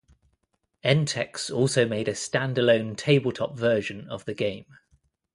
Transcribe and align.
Entex 0.83 1.53
also 1.55 1.87
made 1.87 2.07
a 2.07 2.13
standalone 2.13 2.97
tabletop 2.97 3.55
version 3.55 4.07
of 4.09 4.25
the 4.25 4.33
game. 4.33 4.65